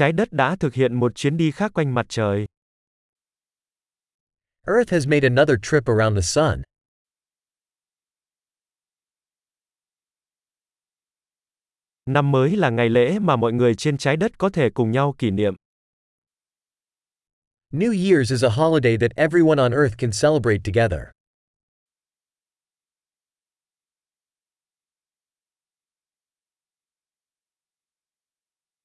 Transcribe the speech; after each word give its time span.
trái 0.00 0.12
đất 0.12 0.32
đã 0.32 0.56
thực 0.56 0.74
hiện 0.74 0.94
một 0.94 1.12
chuyến 1.14 1.36
đi 1.36 1.50
khác 1.50 1.72
quanh 1.74 1.94
mặt 1.94 2.06
trời. 2.08 2.46
Earth 4.66 4.92
has 4.92 5.08
made 5.08 5.28
another 5.28 5.56
trip 5.62 5.84
around 5.86 6.16
the 6.16 6.20
sun. 6.20 6.62
Năm 12.06 12.32
mới 12.32 12.56
là 12.56 12.70
ngày 12.70 12.88
lễ 12.88 13.18
mà 13.18 13.36
mọi 13.36 13.52
người 13.52 13.74
trên 13.74 13.98
trái 13.98 14.16
đất 14.16 14.38
có 14.38 14.50
thể 14.50 14.70
cùng 14.74 14.90
nhau 14.90 15.14
kỷ 15.18 15.30
niệm. 15.30 15.54
New 17.72 17.92
Year's 17.92 18.30
is 18.30 18.44
a 18.44 18.50
holiday 18.50 18.96
that 18.96 19.10
everyone 19.16 19.62
on 19.62 19.72
Earth 19.72 19.98
can 19.98 20.10
celebrate 20.22 20.58
together. 20.64 21.10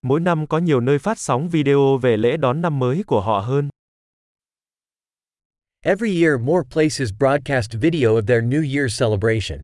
Mỗi 0.07 0.19
năm 0.19 0.47
có 0.47 0.57
nhiều 0.57 0.79
nơi 0.79 0.99
phát 0.99 1.19
sóng 1.19 1.49
video 1.49 1.97
về 1.97 2.17
lễ 2.17 2.37
đón 2.37 2.61
năm 2.61 2.79
mới 2.79 3.03
của 3.07 3.21
họ 3.21 3.39
hơn. 3.39 3.69
Every 5.81 6.23
year, 6.23 6.41
more 6.41 6.69
places 6.73 7.09
broadcast 7.19 7.73
video 7.81 8.09
of 8.09 8.25
their 8.25 8.43
New 8.43 8.61
Year's 8.61 8.99
celebration. 8.99 9.61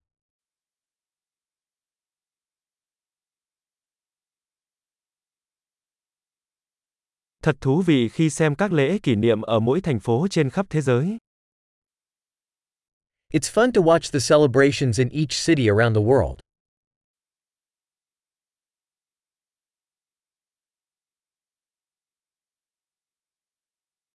Thật 7.43 7.55
thú 7.61 7.81
vị 7.81 8.09
khi 8.09 8.29
xem 8.29 8.55
các 8.55 8.71
lễ 8.71 8.97
kỷ 9.03 9.15
niệm 9.15 9.41
ở 9.41 9.59
mỗi 9.59 9.81
thành 9.81 9.99
phố 9.99 10.27
trên 10.31 10.49
khắp 10.49 10.65
thế 10.69 10.81
giới. 10.81 11.17
It's 13.33 13.53
fun 13.53 13.71
to 13.71 13.81
watch 13.81 14.11
the 14.13 14.19
celebrations 14.29 14.99
in 14.99 15.09
each 15.09 15.45
city 15.47 15.67
around 15.67 15.95
the 15.95 16.03
world. 16.03 16.50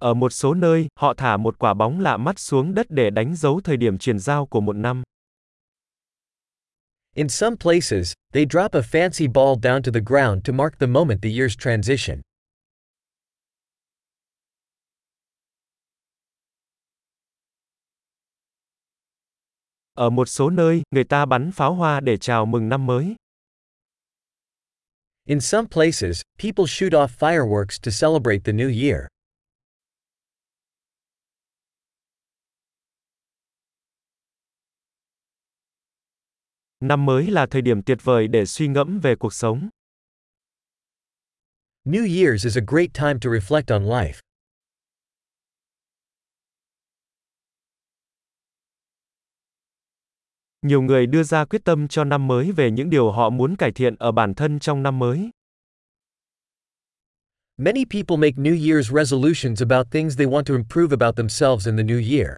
Ở 0.06 0.14
một 0.14 0.30
số 0.30 0.54
nơi, 0.54 0.88
họ 1.00 1.14
thả 1.14 1.38
một 1.38 1.60
quả 1.60 1.74
bóng 1.74 2.00
lạ 2.00 2.18
mắt 2.18 2.40
xuống 2.40 2.74
đất 2.74 2.86
để 2.90 3.10
đánh 3.10 3.36
dấu 3.36 3.62
thời 3.64 3.78
điểm 3.78 3.98
chuyển 3.98 4.20
giao 4.20 4.46
của 4.46 4.62
một 4.62 4.76
năm. 4.76 5.04
In 7.16 7.30
some 7.30 7.56
places, 7.60 8.14
they 8.34 8.46
drop 8.50 8.72
a 8.72 8.80
fancy 8.80 9.34
ball 9.34 9.60
down 9.62 9.82
to 9.82 9.92
the 9.94 10.00
ground 10.06 10.48
to 10.48 10.54
mark 10.54 10.80
the 10.80 10.88
moment 10.88 11.22
the 11.22 11.30
year's 11.30 11.56
transition. 11.60 12.22
Ở 19.94 20.10
một 20.10 20.26
số 20.26 20.50
nơi, 20.50 20.82
người 20.92 21.04
ta 21.04 21.26
bắn 21.26 21.52
pháo 21.52 21.74
hoa 21.74 22.00
để 22.00 22.18
chào 22.18 22.46
mừng 22.46 22.70
năm 22.70 22.86
mới. 22.86 23.16
In 25.28 25.42
some 25.42 25.68
places, 25.72 26.22
people 26.38 26.66
shoot 26.68 26.94
off 26.94 27.08
fireworks 27.20 27.80
to 27.84 27.92
celebrate 28.02 28.40
the 28.44 28.54
new 28.54 28.84
year. 28.84 29.08
Năm 36.86 37.06
mới 37.06 37.28
là 37.28 37.46
thời 37.46 37.62
điểm 37.62 37.84
tuyệt 37.84 37.98
vời 38.04 38.28
để 38.28 38.46
suy 38.46 38.68
ngẫm 38.68 39.00
về 39.00 39.16
cuộc 39.16 39.34
sống. 39.34 39.70
New 41.86 42.06
Year's 42.06 42.44
is 42.44 42.58
a 42.58 42.62
great 42.68 42.94
time 42.94 43.14
to 43.22 43.30
reflect 43.30 43.74
on 43.74 43.86
life. 43.86 44.20
Nhiều 50.62 50.82
người 50.82 51.06
đưa 51.06 51.24
ra 51.24 51.46
quyết 51.46 51.64
tâm 51.66 51.88
cho 51.88 52.04
năm 52.04 52.28
mới 52.28 52.52
về 52.52 52.72
những 52.72 52.90
điều 52.90 53.12
họ 53.12 53.30
muốn 53.30 53.56
cải 53.56 53.72
thiện 53.72 53.96
ở 53.96 54.12
bản 54.12 54.34
thân 54.34 54.60
trong 54.60 54.84
năm 54.84 55.00
mới. 55.00 55.30
Many 57.58 57.86
people 57.86 58.18
make 58.18 58.36
New 58.38 58.56
Year's 58.56 59.04
resolutions 59.04 59.62
about 59.62 59.88
things 59.92 60.18
they 60.18 60.28
want 60.28 60.44
to 60.44 60.54
improve 60.54 60.98
about 61.00 61.16
themselves 61.16 61.68
in 61.68 61.78
the 61.78 61.84
new 61.84 62.18
year. 62.18 62.36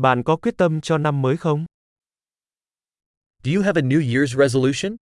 Bạn 0.00 0.22
có 0.22 0.36
quyết 0.36 0.56
tâm 0.56 0.80
cho 0.80 0.98
năm 0.98 1.22
mới 1.22 1.36
không? 1.36 1.66
Do 3.44 3.52
you 3.56 3.62
have 3.62 3.82
a 3.82 3.84
New 3.84 4.00
Year's 4.00 4.38
resolution? 4.38 4.96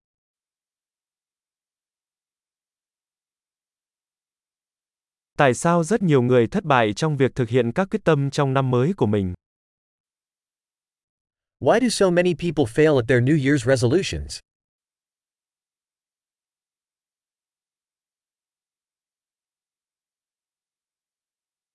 Tại 5.36 5.54
sao 5.54 5.84
rất 5.84 6.02
nhiều 6.02 6.22
người 6.22 6.46
thất 6.46 6.64
bại 6.64 6.92
trong 6.96 7.16
việc 7.16 7.34
thực 7.34 7.48
hiện 7.48 7.72
các 7.74 7.88
quyết 7.90 8.04
tâm 8.04 8.30
trong 8.30 8.54
năm 8.54 8.70
mới 8.70 8.92
của 8.96 9.06
mình? 9.06 9.34
Why 11.60 11.80
do 11.80 11.88
so 11.90 12.10
many 12.10 12.34
people 12.34 12.64
fail 12.64 12.96
at 12.96 13.04
their 13.08 13.22
New 13.22 13.36
Year's 13.36 13.76
resolutions? 13.76 14.38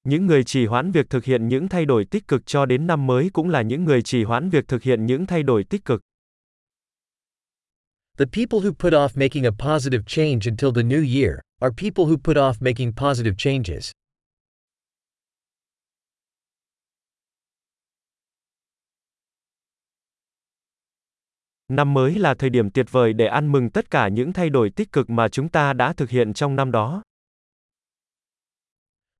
Những 0.09 0.25
người 0.25 0.43
trì 0.43 0.65
hoãn 0.65 0.91
việc 0.91 1.09
thực 1.09 1.25
hiện 1.25 1.47
những 1.47 1.69
thay 1.69 1.85
đổi 1.85 2.05
tích 2.05 2.27
cực 2.27 2.45
cho 2.45 2.65
đến 2.65 2.87
năm 2.87 3.07
mới 3.07 3.29
cũng 3.33 3.49
là 3.49 3.61
những 3.61 3.83
người 3.83 4.01
trì 4.01 4.23
hoãn 4.23 4.49
việc 4.49 4.67
thực 4.67 4.83
hiện 4.83 5.05
những 5.05 5.25
thay 5.25 5.43
đổi 5.43 5.63
tích 5.63 5.85
cực. 5.85 6.01
The 8.17 8.25
people 8.25 8.59
who 8.59 8.73
put 8.73 8.93
off 8.93 9.09
making 9.15 9.43
a 9.43 9.51
positive 9.51 10.03
change 10.07 10.39
until 10.45 10.69
the 10.75 10.81
new 10.81 11.21
year 11.21 11.39
are 11.59 11.73
people 11.81 12.05
who 12.05 12.17
put 12.23 12.37
off 12.37 12.53
making 12.59 12.95
positive 12.95 13.35
changes. 13.37 13.91
Năm 21.67 21.93
mới 21.93 22.15
là 22.15 22.33
thời 22.33 22.49
điểm 22.49 22.69
tuyệt 22.71 22.91
vời 22.91 23.13
để 23.13 23.25
ăn 23.25 23.51
mừng 23.51 23.69
tất 23.69 23.91
cả 23.91 24.07
những 24.07 24.33
thay 24.33 24.49
đổi 24.49 24.69
tích 24.69 24.91
cực 24.91 25.09
mà 25.09 25.29
chúng 25.29 25.49
ta 25.49 25.73
đã 25.73 25.93
thực 25.93 26.09
hiện 26.09 26.33
trong 26.33 26.55
năm 26.55 26.71
đó. 26.71 27.03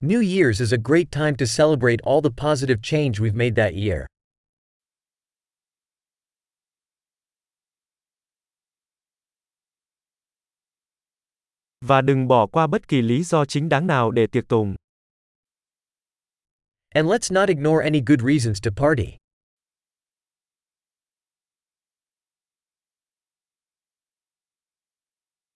New 0.06 0.20
Year's 0.20 0.60
is 0.60 0.74
a 0.74 0.78
great 0.78 1.12
time 1.12 1.34
to 1.38 1.48
celebrate 1.48 2.02
all 2.04 2.20
the 2.20 2.30
positive 2.30 2.82
change 2.82 3.22
we've 3.22 3.34
made 3.34 3.56
that 3.56 3.74
year. 3.74 4.06
Và 11.82 12.02
đừng 12.02 12.28
bỏ 12.28 12.48
qua 12.48 12.68
bất 12.68 12.88
kỳ 12.88 13.02
lý 13.02 13.24
do 13.24 13.46
chính 13.46 13.70
đáng 13.70 13.88
nào 13.88 14.12
để 14.12 14.28
tiệc 14.28 14.48
tùng. 14.48 14.76
And 16.90 17.08
let's 17.08 17.32
not 17.32 17.50
ignore 17.50 17.84
any 17.84 18.02
good 18.02 18.22
reasons 18.22 18.60
to 18.62 18.72
party. 18.72 19.23